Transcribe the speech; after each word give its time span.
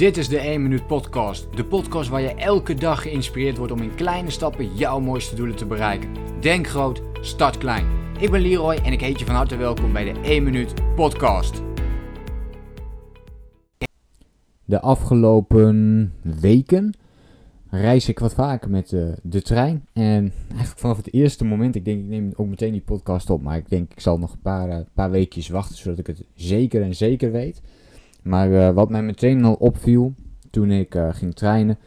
Dit 0.00 0.16
is 0.16 0.28
de 0.28 0.38
1 0.38 0.62
Minuut 0.62 0.86
Podcast. 0.86 1.56
De 1.56 1.64
podcast 1.64 2.08
waar 2.08 2.20
je 2.20 2.34
elke 2.34 2.74
dag 2.74 3.02
geïnspireerd 3.02 3.56
wordt 3.56 3.72
om 3.72 3.82
in 3.82 3.94
kleine 3.94 4.30
stappen 4.30 4.76
jouw 4.76 5.00
mooiste 5.00 5.34
doelen 5.34 5.56
te 5.56 5.66
bereiken. 5.66 6.08
Denk 6.40 6.66
groot, 6.66 7.02
start 7.20 7.58
klein. 7.58 7.86
Ik 8.18 8.30
ben 8.30 8.40
Leroy 8.40 8.74
en 8.74 8.92
ik 8.92 9.00
heet 9.00 9.18
je 9.18 9.24
van 9.24 9.34
harte 9.34 9.56
welkom 9.56 9.92
bij 9.92 10.12
de 10.12 10.20
1 10.20 10.42
Minuut 10.42 10.74
Podcast. 10.94 11.62
De 14.64 14.80
afgelopen 14.80 16.12
weken 16.22 16.94
reis 17.70 18.08
ik 18.08 18.18
wat 18.18 18.34
vaker 18.34 18.70
met 18.70 18.88
de, 18.88 19.14
de 19.22 19.42
trein. 19.42 19.86
En 19.92 20.32
eigenlijk 20.48 20.78
vanaf 20.78 20.96
het 20.96 21.12
eerste 21.12 21.44
moment, 21.44 21.74
ik 21.74 21.84
denk 21.84 22.00
ik 22.00 22.08
neem 22.08 22.32
ook 22.36 22.48
meteen 22.48 22.72
die 22.72 22.80
podcast 22.80 23.30
op. 23.30 23.42
Maar 23.42 23.56
ik 23.56 23.68
denk 23.68 23.92
ik 23.92 24.00
zal 24.00 24.18
nog 24.18 24.32
een 24.32 24.42
paar, 24.42 24.68
uh, 24.68 24.78
paar 24.94 25.10
weekjes 25.10 25.48
wachten 25.48 25.76
zodat 25.76 25.98
ik 25.98 26.06
het 26.06 26.24
zeker 26.34 26.82
en 26.82 26.94
zeker 26.94 27.32
weet. 27.32 27.60
Maar 28.22 28.50
uh, 28.50 28.70
wat 28.70 28.90
mij 28.90 29.02
meteen 29.02 29.44
al 29.44 29.54
opviel 29.54 30.14
toen 30.50 30.70
ik 30.70 30.94
uh, 30.94 31.08
ging 31.12 31.34
trainen. 31.34 31.78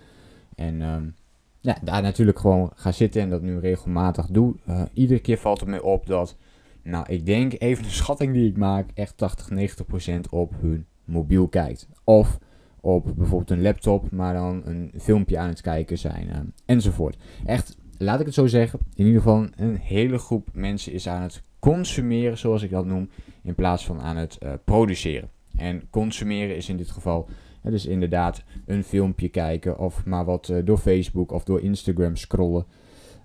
En 0.55 0.81
um, 0.81 1.15
ja, 1.59 1.77
daar 1.83 2.01
natuurlijk 2.01 2.39
gewoon 2.39 2.71
ga 2.75 2.91
zitten 2.91 3.21
en 3.21 3.29
dat 3.29 3.41
nu 3.41 3.59
regelmatig 3.59 4.25
doe. 4.25 4.55
Uh, 4.69 4.81
iedere 4.93 5.19
keer 5.19 5.37
valt 5.37 5.59
het 5.59 5.69
me 5.69 5.83
op 5.83 6.05
dat, 6.05 6.37
nou 6.83 7.05
ik 7.09 7.25
denk 7.25 7.53
even 7.57 7.83
de 7.83 7.89
schatting 7.89 8.33
die 8.33 8.49
ik 8.49 8.57
maak, 8.57 8.89
echt 8.93 9.17
80, 9.17 9.49
90 9.49 9.85
procent 9.85 10.29
op 10.29 10.53
hun 10.61 10.85
mobiel 11.05 11.47
kijkt. 11.47 11.87
Of 12.03 12.39
op 12.81 13.03
bijvoorbeeld 13.15 13.49
een 13.49 13.61
laptop, 13.61 14.11
maar 14.11 14.33
dan 14.33 14.61
een 14.65 14.91
filmpje 14.99 15.37
aan 15.37 15.49
het 15.49 15.61
kijken 15.61 15.97
zijn 15.97 16.53
enzovoort. 16.65 17.17
Echt, 17.45 17.77
laat 17.97 18.19
ik 18.19 18.25
het 18.25 18.35
zo 18.35 18.47
zeggen, 18.47 18.79
in 18.95 19.05
ieder 19.05 19.21
geval 19.21 19.47
een 19.55 19.75
hele 19.75 20.17
groep 20.17 20.49
mensen 20.53 20.93
is 20.93 21.07
aan 21.07 21.21
het 21.21 21.43
consumeren, 21.59 22.37
zoals 22.37 22.61
ik 22.61 22.69
dat 22.69 22.85
noem, 22.85 23.09
in 23.43 23.55
plaats 23.55 23.85
van 23.85 24.01
aan 24.01 24.17
het 24.17 24.37
produceren. 24.63 25.29
En 25.55 25.89
consumeren 25.89 26.55
is 26.55 26.69
in 26.69 26.77
dit 26.77 26.91
geval 26.91 27.29
hè, 27.61 27.71
dus 27.71 27.85
inderdaad 27.85 28.43
een 28.65 28.83
filmpje 28.83 29.29
kijken 29.29 29.79
of 29.79 30.05
maar 30.05 30.25
wat 30.25 30.49
uh, 30.49 30.65
door 30.65 30.77
Facebook 30.77 31.31
of 31.31 31.43
door 31.43 31.61
Instagram 31.61 32.15
scrollen. 32.15 32.65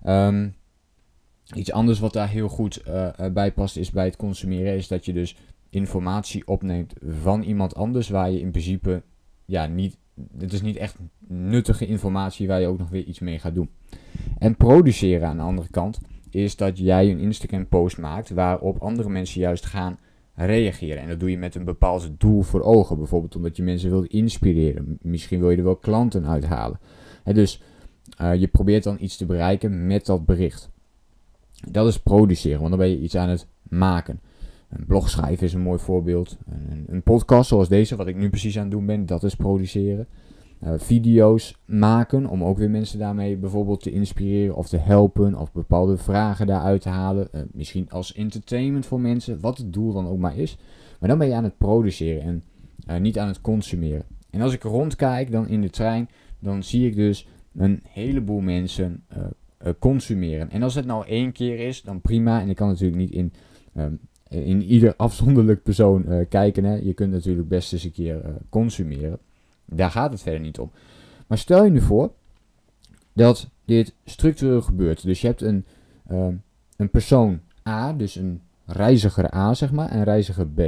Um, 0.05 0.55
iets 1.55 1.71
anders 1.71 1.99
wat 1.99 2.13
daar 2.13 2.29
heel 2.29 2.49
goed 2.49 2.81
uh, 2.87 3.09
bij 3.33 3.51
past 3.51 3.77
is 3.77 3.91
bij 3.91 4.05
het 4.05 4.15
consumeren 4.15 4.75
is 4.75 4.87
dat 4.87 5.05
je 5.05 5.13
dus 5.13 5.37
informatie 5.69 6.47
opneemt 6.47 6.93
van 7.21 7.41
iemand 7.41 7.75
anders 7.75 8.09
waar 8.09 8.31
je 8.31 8.39
in 8.39 8.51
principe 8.51 9.03
ja 9.45 9.65
niet 9.65 9.97
het 10.37 10.53
is 10.53 10.61
niet 10.61 10.75
echt 10.75 10.95
nuttige 11.27 11.85
informatie 11.85 12.47
waar 12.47 12.61
je 12.61 12.67
ook 12.67 12.77
nog 12.77 12.89
weer 12.89 13.03
iets 13.03 13.19
mee 13.19 13.39
gaat 13.39 13.53
doen. 13.53 13.69
En 14.37 14.55
produceren 14.55 15.27
aan 15.27 15.37
de 15.37 15.43
andere 15.43 15.69
kant 15.69 15.99
is 16.29 16.55
dat 16.55 16.77
jij 16.77 17.11
een 17.11 17.19
Instagram 17.19 17.67
post 17.67 17.97
maakt 17.97 18.29
waarop 18.29 18.81
andere 18.81 19.09
mensen 19.09 19.41
juist 19.41 19.65
gaan 19.65 19.99
reageren. 20.45 21.01
En 21.01 21.09
dat 21.09 21.19
doe 21.19 21.31
je 21.31 21.37
met 21.37 21.55
een 21.55 21.63
bepaald 21.63 22.09
doel 22.17 22.41
voor 22.41 22.61
ogen. 22.61 22.97
Bijvoorbeeld 22.97 23.35
omdat 23.35 23.57
je 23.57 23.63
mensen 23.63 23.89
wilt 23.89 24.07
inspireren. 24.07 24.97
Misschien 25.01 25.39
wil 25.39 25.49
je 25.49 25.57
er 25.57 25.63
wel 25.63 25.75
klanten 25.75 26.25
uithalen. 26.25 26.79
He, 27.23 27.33
dus 27.33 27.61
uh, 28.21 28.35
je 28.35 28.47
probeert 28.47 28.83
dan 28.83 28.97
iets 28.99 29.17
te 29.17 29.25
bereiken 29.25 29.87
met 29.87 30.05
dat 30.05 30.25
bericht. 30.25 30.69
Dat 31.71 31.87
is 31.87 31.99
produceren, 31.99 32.59
want 32.59 32.69
dan 32.69 32.79
ben 32.79 32.89
je 32.89 32.99
iets 32.99 33.15
aan 33.15 33.29
het 33.29 33.47
maken. 33.69 34.19
Een 34.69 34.85
blog 34.85 35.09
schrijven 35.09 35.45
is 35.45 35.53
een 35.53 35.61
mooi 35.61 35.79
voorbeeld. 35.79 36.37
Een, 36.69 36.85
een 36.87 37.03
podcast 37.03 37.49
zoals 37.49 37.69
deze, 37.69 37.95
wat 37.95 38.07
ik 38.07 38.15
nu 38.15 38.29
precies 38.29 38.57
aan 38.57 38.63
het 38.63 38.71
doen 38.71 38.85
ben, 38.85 39.05
dat 39.05 39.23
is 39.23 39.35
produceren. 39.35 40.07
Uh, 40.63 40.73
video's 40.77 41.55
maken 41.65 42.25
om 42.25 42.43
ook 42.43 42.57
weer 42.57 42.69
mensen 42.69 42.99
daarmee 42.99 43.37
bijvoorbeeld 43.37 43.81
te 43.81 43.91
inspireren 43.91 44.55
of 44.55 44.69
te 44.69 44.77
helpen 44.77 45.35
of 45.35 45.51
bepaalde 45.51 45.97
vragen 45.97 46.47
daaruit 46.47 46.81
te 46.81 46.89
halen. 46.89 47.27
Uh, 47.35 47.41
misschien 47.51 47.89
als 47.89 48.13
entertainment 48.13 48.85
voor 48.85 48.99
mensen, 48.99 49.39
wat 49.39 49.57
het 49.57 49.73
doel 49.73 49.93
dan 49.93 50.07
ook 50.07 50.17
maar 50.17 50.37
is. 50.37 50.57
Maar 50.99 51.09
dan 51.09 51.17
ben 51.17 51.27
je 51.27 51.33
aan 51.33 51.43
het 51.43 51.57
produceren 51.57 52.21
en 52.21 52.43
uh, 52.89 52.97
niet 52.97 53.19
aan 53.19 53.27
het 53.27 53.41
consumeren. 53.41 54.03
En 54.29 54.41
als 54.41 54.53
ik 54.53 54.63
rondkijk 54.63 55.31
dan 55.31 55.47
in 55.47 55.61
de 55.61 55.69
trein, 55.69 56.09
dan 56.39 56.63
zie 56.63 56.87
ik 56.87 56.95
dus 56.95 57.27
een 57.55 57.79
heleboel 57.83 58.39
mensen 58.39 59.03
consumeren. 59.79 60.49
En 60.49 60.63
als 60.63 60.75
het 60.75 60.85
nou 60.85 61.05
één 61.05 61.31
keer 61.31 61.59
is, 61.59 61.81
dan 61.81 62.01
prima. 62.01 62.41
En 62.41 62.49
ik 62.49 62.55
kan 62.55 62.67
natuurlijk 62.67 62.97
niet 62.97 63.11
in, 63.11 63.33
um, 63.75 63.99
in 64.27 64.63
ieder 64.63 64.95
afzonderlijk 64.95 65.63
persoon 65.63 66.25
kijken. 66.29 66.63
Hè. 66.63 66.75
Je 66.75 66.93
kunt 66.93 67.11
natuurlijk 67.11 67.47
best 67.47 67.73
eens 67.73 67.83
een 67.83 67.91
keer 67.91 68.21
consumeren. 68.49 69.19
Daar 69.71 69.91
gaat 69.91 70.11
het 70.11 70.21
verder 70.21 70.39
niet 70.39 70.59
om. 70.59 70.71
Maar 71.27 71.37
stel 71.37 71.63
je 71.63 71.71
nu 71.71 71.81
voor 71.81 72.11
dat 73.13 73.49
dit 73.65 73.93
structureel 74.05 74.61
gebeurt. 74.61 75.03
Dus 75.03 75.21
je 75.21 75.27
hebt 75.27 75.41
een, 75.41 75.65
uh, 76.11 76.27
een 76.75 76.89
persoon 76.89 77.39
A, 77.67 77.93
dus 77.93 78.15
een 78.15 78.41
reiziger 78.65 79.35
A 79.35 79.53
zeg 79.53 79.71
maar, 79.71 79.89
en 79.89 80.03
reiziger 80.03 80.47
B. 80.47 80.61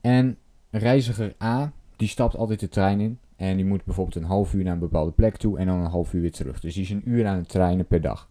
En 0.00 0.36
reiziger 0.70 1.34
A, 1.42 1.72
die 1.96 2.08
stapt 2.08 2.36
altijd 2.36 2.60
de 2.60 2.68
trein 2.68 3.00
in. 3.00 3.18
En 3.36 3.56
die 3.56 3.64
moet 3.64 3.84
bijvoorbeeld 3.84 4.16
een 4.16 4.30
half 4.30 4.54
uur 4.54 4.64
naar 4.64 4.72
een 4.72 4.78
bepaalde 4.78 5.10
plek 5.10 5.36
toe 5.36 5.58
en 5.58 5.66
dan 5.66 5.78
een 5.78 5.90
half 5.90 6.12
uur 6.12 6.20
weer 6.20 6.32
terug. 6.32 6.60
Dus 6.60 6.74
die 6.74 6.82
is 6.82 6.90
een 6.90 7.08
uur 7.10 7.26
aan 7.26 7.36
het 7.36 7.48
trainen 7.48 7.86
per 7.86 8.00
dag. 8.00 8.28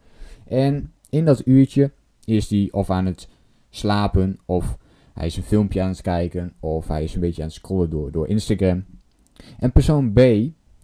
En 0.48 0.92
in 1.10 1.26
dat 1.26 1.48
uurtje 1.48 1.92
is 2.26 2.48
die 2.48 2.74
of 2.74 2.90
aan 2.90 3.06
het 3.06 3.28
slapen, 3.70 4.40
of 4.46 4.78
hij 5.14 5.26
is 5.26 5.38
een 5.38 5.44
filmpje 5.44 5.82
aan 5.82 5.90
het 5.90 6.02
kijken, 6.02 6.54
of 6.60 6.88
hij 6.88 7.04
is 7.04 7.14
een 7.14 7.22
beetje 7.22 7.42
aan 7.42 7.48
het 7.48 7.58
scrollen 7.58 7.90
door, 7.90 8.12
door 8.12 8.28
Instagram. 8.28 8.86
En 9.60 9.72
persoon 9.72 10.14
B 10.14 10.20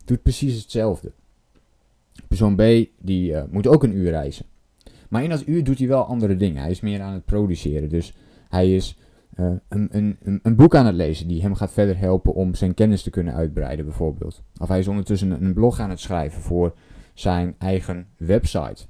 doet 0.05 0.21
precies 0.21 0.61
hetzelfde. 0.61 1.11
Persoon 2.27 2.55
B 2.55 2.61
die 2.99 3.31
uh, 3.31 3.43
moet 3.51 3.67
ook 3.67 3.83
een 3.83 3.95
uur 3.95 4.09
reizen. 4.09 4.45
Maar 5.09 5.23
in 5.23 5.29
dat 5.29 5.47
uur 5.47 5.63
doet 5.63 5.77
hij 5.77 5.87
wel 5.87 6.03
andere 6.03 6.35
dingen. 6.35 6.61
Hij 6.61 6.71
is 6.71 6.81
meer 6.81 7.01
aan 7.01 7.13
het 7.13 7.25
produceren. 7.25 7.89
Dus 7.89 8.13
hij 8.49 8.75
is 8.75 8.97
uh, 9.39 9.51
een, 9.67 9.87
een, 9.91 10.39
een, 10.43 10.55
boek 10.55 10.75
aan 10.75 10.85
het 10.85 10.95
lezen 10.95 11.27
die 11.27 11.41
hem 11.41 11.55
gaat 11.55 11.71
verder 11.71 11.97
helpen 11.97 12.33
om 12.33 12.55
zijn 12.55 12.73
kennis 12.73 13.03
te 13.03 13.09
kunnen 13.09 13.33
uitbreiden, 13.33 13.85
bijvoorbeeld. 13.85 14.41
Of 14.57 14.67
hij 14.67 14.79
is 14.79 14.87
ondertussen 14.87 15.43
een, 15.43 15.53
blog 15.53 15.79
aan 15.79 15.89
het 15.89 15.99
schrijven 15.99 16.41
voor 16.41 16.73
zijn 17.13 17.55
eigen 17.57 18.07
website. 18.17 18.85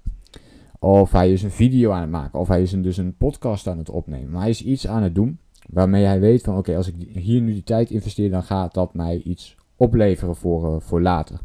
Of 0.80 1.12
hij 1.12 1.32
is 1.32 1.44
een 1.44 1.52
video 1.52 1.92
aan 1.92 2.02
het 2.02 2.10
maken. 2.10 2.40
Of 2.40 2.48
hij 2.48 2.62
is 2.62 2.72
dus 2.72 2.98
een 2.98 3.18
podcast 3.18 3.68
aan 3.68 3.78
het 3.78 3.90
opnemen. 3.90 4.32
Maar 4.32 4.42
hij 4.42 4.50
is 4.50 4.64
iets 4.64 4.88
aan 4.88 5.04
het 5.04 5.16
doen 5.16 5.40
Waarmee 5.70 6.06
hij 6.06 6.20
weet 6.20 6.44
van 6.44 6.58
oké, 6.58 6.76
als 6.76 6.88
ik 6.88 6.96
hier 7.14 7.42
nu 7.42 7.54
die 7.54 7.64
tijd 7.64 7.90
investeer, 7.90 8.30
dan 8.30 8.44
gaat 8.44 8.74
dat 8.74 8.94
mij 8.94 9.22
iets 9.22 9.56
opleveren 9.76 10.36
voor, 10.36 10.76
uh, 10.76 10.80
voor 10.80 11.02
later. 11.02 11.40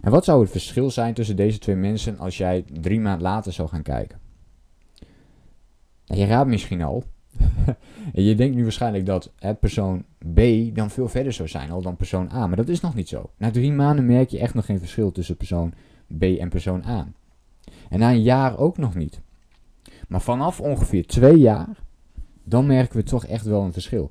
En 0.00 0.10
wat 0.10 0.24
zou 0.24 0.40
het 0.40 0.50
verschil 0.50 0.90
zijn 0.90 1.14
tussen 1.14 1.36
deze 1.36 1.58
twee 1.58 1.76
mensen 1.76 2.18
als 2.18 2.36
jij 2.36 2.64
drie 2.80 3.00
maanden 3.00 3.22
later 3.22 3.52
zou 3.52 3.68
gaan 3.68 3.82
kijken? 3.82 4.18
Je 6.04 6.24
raadt 6.24 6.48
misschien 6.48 6.82
al. 6.82 7.04
en 8.14 8.22
je 8.22 8.34
denkt 8.34 8.56
nu 8.56 8.62
waarschijnlijk 8.62 9.06
dat 9.06 9.32
persoon 9.60 10.04
B 10.34 10.40
dan 10.72 10.90
veel 10.90 11.08
verder 11.08 11.32
zou 11.32 11.48
zijn 11.48 11.70
al 11.70 11.82
dan 11.82 11.96
persoon 11.96 12.30
A. 12.32 12.46
Maar 12.46 12.56
dat 12.56 12.68
is 12.68 12.80
nog 12.80 12.94
niet 12.94 13.08
zo. 13.08 13.30
Na 13.36 13.50
drie 13.50 13.72
maanden 13.72 14.06
merk 14.06 14.28
je 14.28 14.38
echt 14.38 14.54
nog 14.54 14.64
geen 14.64 14.78
verschil 14.78 15.12
tussen 15.12 15.36
persoon 15.36 15.74
B 16.18 16.22
en 16.22 16.48
persoon 16.48 16.84
A. 16.84 17.08
En 17.90 17.98
na 17.98 18.10
een 18.10 18.22
jaar 18.22 18.58
ook 18.58 18.78
nog 18.78 18.94
niet. 18.94 19.20
Maar 20.08 20.20
vanaf 20.20 20.60
ongeveer 20.60 21.06
twee 21.06 21.38
jaar 21.38 21.68
dan 22.48 22.66
merken 22.66 22.96
we 22.96 23.02
toch 23.02 23.26
echt 23.26 23.44
wel 23.44 23.62
een 23.62 23.72
verschil. 23.72 24.10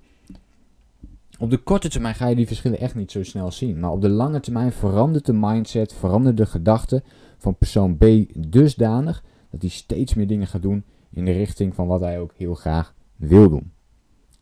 Op 1.40 1.50
de 1.50 1.57
korte 1.57 1.90
termijn 1.90 2.16
ga 2.16 2.28
je 2.28 2.35
die 2.35 2.47
verschillen 2.47 2.79
echt 2.79 2.96
niet 2.96 3.12
zo 3.12 3.23
snel 3.23 3.51
zien. 3.51 3.79
Maar 3.79 3.91
op 3.91 4.01
de 4.01 4.09
lange 4.09 4.40
termijn 4.40 4.72
verandert 4.72 5.25
de 5.25 5.34
mindset, 5.34 5.94
verandert 5.94 6.38
de 6.38 6.46
gedachte 6.46 7.03
van 7.38 7.56
persoon 7.56 7.97
B 7.97 8.06
dusdanig 8.38 9.23
dat 9.51 9.62
hij 9.62 9.69
steeds 9.69 10.13
meer 10.13 10.28
dingen 10.28 10.47
gaat 10.47 10.62
doen 10.62 10.84
in 11.09 11.25
de 11.25 11.31
richting 11.31 11.75
van 11.75 11.88
wat 11.88 12.01
hij 12.01 12.19
ook 12.19 12.34
heel 12.38 12.53
graag 12.53 12.94
wil 13.16 13.50
doen. 13.50 13.72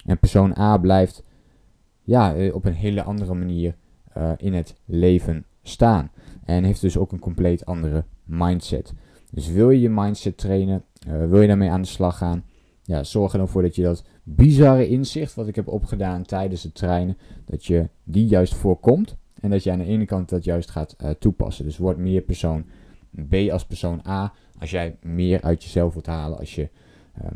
En 0.05 0.19
persoon 0.19 0.57
A 0.57 0.77
blijft 0.77 1.23
ja, 2.03 2.35
eh, 2.35 2.55
op 2.55 2.65
een 2.65 2.73
hele 2.73 3.03
andere 3.03 3.33
manier 3.33 3.75
uh, 4.17 4.31
in 4.37 4.53
het 4.53 4.75
leven 4.85 5.45
staan. 5.63 6.11
En 6.45 6.63
heeft 6.63 6.81
dus 6.81 6.97
ook 6.97 7.11
een 7.11 7.19
compleet 7.19 7.65
andere 7.65 8.03
mindset. 8.23 8.93
Dus 9.31 9.47
wil 9.47 9.69
je 9.69 9.81
je 9.81 9.89
mindset 9.89 10.37
trainen, 10.37 10.83
uh, 11.07 11.29
wil 11.29 11.41
je 11.41 11.47
daarmee 11.47 11.69
aan 11.69 11.81
de 11.81 11.87
slag 11.87 12.17
gaan, 12.17 12.43
ja, 12.83 13.03
zorg 13.03 13.31
er 13.31 13.37
dan 13.37 13.47
voor 13.47 13.61
dat 13.61 13.75
je 13.75 13.81
dat 13.81 14.03
bizarre 14.23 14.87
inzicht 14.87 15.33
wat 15.33 15.47
ik 15.47 15.55
heb 15.55 15.67
opgedaan 15.67 16.23
tijdens 16.23 16.63
het 16.63 16.75
trainen, 16.75 17.17
dat 17.45 17.65
je 17.65 17.89
die 18.03 18.27
juist 18.27 18.53
voorkomt. 18.53 19.15
En 19.43 19.49
dat 19.49 19.63
je 19.63 19.71
aan 19.71 19.77
de 19.77 19.85
ene 19.85 20.05
kant 20.05 20.29
dat 20.29 20.43
juist 20.43 20.71
gaat 20.71 20.95
uh, 21.01 21.09
toepassen. 21.09 21.65
Dus 21.65 21.77
word 21.77 21.97
meer 21.97 22.21
persoon 22.21 22.65
B 23.29 23.33
als 23.51 23.65
persoon 23.65 24.01
A. 24.07 24.33
Als 24.59 24.71
jij 24.71 24.97
meer 25.01 25.41
uit 25.41 25.63
jezelf 25.63 25.93
wilt 25.93 26.05
halen. 26.05 26.37
Als 26.37 26.55
je 26.55 26.69
uh, 27.21 27.27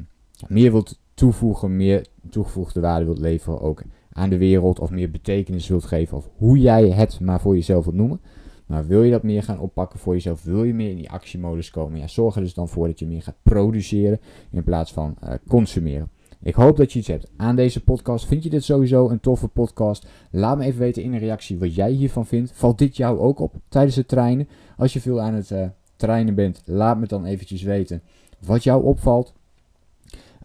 meer 0.48 0.72
wilt 0.72 1.00
toevoegen, 1.14 1.76
meer 1.76 2.08
toegevoegde 2.30 2.80
waarde 2.80 3.06
wilt 3.06 3.20
leveren 3.20 3.62
ook 3.62 3.84
aan 4.12 4.30
de 4.30 4.38
wereld. 4.38 4.80
Of 4.80 4.90
meer 4.90 5.12
betekenis 5.12 5.68
wilt 5.68 5.86
geven. 5.86 6.18
Of 6.18 6.30
hoe 6.38 6.58
jij 6.58 6.90
het 6.90 7.20
maar 7.20 7.40
voor 7.40 7.56
jezelf 7.56 7.84
wilt 7.84 7.98
noemen. 7.98 8.22
Maar 8.68 8.88
wil 8.88 9.04
je 9.04 9.12
dat 9.12 9.24
meer 9.24 9.44
gaan 9.44 9.60
oppakken 9.60 10.00
voor 10.00 10.14
jezelf? 10.14 10.44
Wil 10.44 10.64
je 10.64 10.74
meer 10.74 10.90
in 10.90 10.96
die 10.96 11.10
actiemodus 11.10 11.72
komen? 11.72 12.00
Ja, 12.00 12.08
zorg 12.08 12.36
er 12.36 12.42
dus 12.42 12.54
dan 12.54 12.70
voor 12.70 12.88
dat 12.88 13.00
je 13.00 13.08
meer 13.08 13.22
gaat 13.22 13.38
produceren 13.44 14.20
in 14.52 14.64
plaats 14.64 14.94
van 14.94 15.16
uh, 15.24 15.34
consumeren. 15.48 16.10
Ik 16.42 16.56
hoop 16.56 16.78
dat 16.78 16.94
je 16.94 17.00
iets 17.00 17.08
hebt 17.08 17.32
aan 17.38 17.56
deze 17.56 17.84
podcast. 17.84 18.26
Vind 18.26 18.44
je 18.44 18.50
dit 18.50 18.64
sowieso 18.64 19.10
een 19.10 19.20
toffe 19.20 19.48
podcast? 19.48 20.08
Laat 20.32 20.58
me 20.58 20.66
even 20.66 20.80
weten 20.80 21.04
in 21.04 21.14
een 21.14 21.20
reactie 21.20 21.60
wat 21.60 21.76
jij 21.76 21.92
hiervan 21.92 22.26
vindt. 22.26 22.52
Valt 22.54 22.78
dit 22.78 22.98
jou 22.98 23.20
ook 23.20 23.40
op 23.40 23.54
tijdens 23.70 23.96
het 23.96 24.08
trainen? 24.08 24.48
Als 24.78 24.94
je 24.94 25.02
veel 25.02 25.22
aan 25.22 25.34
het 25.34 25.50
uh, 25.50 25.66
trainen 25.96 26.36
bent, 26.36 26.62
laat 26.66 27.00
me 27.00 27.08
dan 27.08 27.26
eventjes 27.26 27.62
weten 27.62 28.02
wat 28.40 28.64
jou 28.64 28.84
opvalt. 28.84 29.34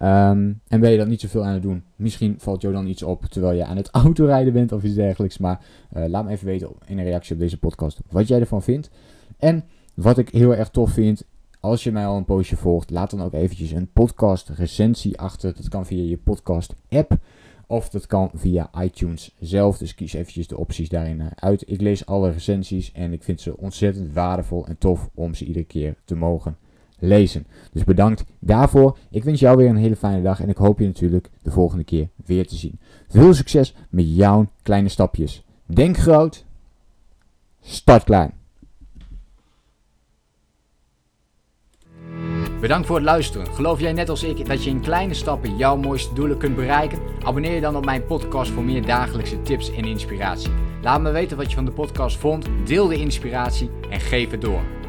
Ehm, 0.02 0.52
en 0.68 0.80
ben 0.80 0.90
je 0.90 0.96
dat 0.96 1.06
niet 1.06 1.20
zoveel 1.20 1.44
aan 1.44 1.52
het 1.52 1.62
doen? 1.62 1.82
Misschien 1.96 2.34
valt 2.38 2.62
jou 2.62 2.74
dan 2.74 2.86
iets 2.86 3.02
op 3.02 3.24
terwijl 3.24 3.56
je 3.56 3.64
aan 3.64 3.76
het 3.76 3.90
autorijden 4.04 4.52
bent 4.52 4.72
of 4.72 4.82
iets 4.82 4.94
dergelijks. 4.94 5.38
Maar 5.38 5.64
uh, 5.96 6.04
laat 6.06 6.24
me 6.24 6.30
even 6.30 6.46
weten 6.46 6.68
in 6.86 6.98
een 6.98 7.04
reactie 7.04 7.34
op 7.34 7.40
deze 7.40 7.58
podcast 7.58 8.00
wat 8.10 8.28
jij 8.28 8.40
ervan 8.40 8.62
vindt. 8.62 8.90
En 9.38 9.64
wat 9.94 10.18
ik 10.18 10.28
heel 10.28 10.54
erg 10.54 10.68
tof 10.68 10.90
vind, 10.90 11.24
als 11.60 11.84
je 11.84 11.92
mij 11.92 12.06
al 12.06 12.16
een 12.16 12.24
poosje 12.24 12.56
volgt, 12.56 12.90
laat 12.90 13.10
dan 13.10 13.22
ook 13.22 13.32
eventjes 13.32 13.70
een 13.70 13.92
podcast 13.92 14.48
recensie 14.48 15.18
achter. 15.18 15.54
Dat 15.54 15.68
kan 15.68 15.86
via 15.86 16.02
je 16.02 16.18
podcast 16.18 16.74
app. 16.88 17.18
Of 17.66 17.88
dat 17.88 18.06
kan 18.06 18.30
via 18.34 18.70
iTunes 18.80 19.34
zelf. 19.40 19.78
Dus 19.78 19.94
kies 19.94 20.12
eventjes 20.12 20.46
de 20.46 20.58
opties 20.58 20.88
daarin 20.88 21.20
eh, 21.20 21.26
uit. 21.34 21.70
Ik 21.70 21.80
lees 21.80 22.06
alle 22.06 22.30
recensies 22.30 22.92
en 22.92 23.12
ik 23.12 23.22
vind 23.22 23.40
ze 23.40 23.56
ontzettend 23.56 24.12
waardevol 24.12 24.66
en 24.66 24.78
tof 24.78 25.10
om 25.14 25.34
ze 25.34 25.44
iedere 25.44 25.64
keer 25.64 25.94
te 26.04 26.14
mogen 26.14 26.56
lezen. 27.02 27.46
Dus 27.72 27.84
bedankt 27.84 28.24
daarvoor. 28.38 28.98
Ik 29.10 29.24
wens 29.24 29.40
jou 29.40 29.56
weer 29.56 29.68
een 29.68 29.76
hele 29.76 29.96
fijne 29.96 30.22
dag 30.22 30.40
en 30.40 30.48
ik 30.48 30.56
hoop 30.56 30.78
je 30.78 30.86
natuurlijk 30.86 31.30
de 31.42 31.50
volgende 31.50 31.84
keer 31.84 32.08
weer 32.24 32.46
te 32.46 32.56
zien. 32.56 32.78
Veel 33.08 33.34
succes 33.34 33.74
met 33.90 34.16
jouw 34.16 34.46
kleine 34.62 34.88
stapjes. 34.88 35.44
Denk 35.66 35.96
groot, 35.96 36.44
start 37.60 38.04
klein. 38.04 38.32
Bedankt 42.60 42.86
voor 42.86 42.96
het 42.96 43.04
luisteren. 43.04 43.46
Geloof 43.46 43.80
jij 43.80 43.92
net 43.92 44.08
als 44.08 44.22
ik 44.22 44.46
dat 44.46 44.64
je 44.64 44.70
in 44.70 44.80
kleine 44.80 45.14
stappen 45.14 45.56
jouw 45.56 45.76
mooiste 45.76 46.14
doelen 46.14 46.38
kunt 46.38 46.56
bereiken? 46.56 46.98
Abonneer 47.22 47.54
je 47.54 47.60
dan 47.60 47.76
op 47.76 47.84
mijn 47.84 48.04
podcast 48.04 48.50
voor 48.50 48.64
meer 48.64 48.86
dagelijkse 48.86 49.42
tips 49.42 49.74
en 49.74 49.84
inspiratie. 49.84 50.50
Laat 50.82 51.00
me 51.00 51.10
weten 51.10 51.36
wat 51.36 51.48
je 51.48 51.56
van 51.56 51.64
de 51.64 51.70
podcast 51.70 52.16
vond, 52.16 52.46
deel 52.64 52.86
de 52.86 52.96
inspiratie 52.96 53.70
en 53.90 54.00
geef 54.00 54.30
het 54.30 54.40
door. 54.40 54.81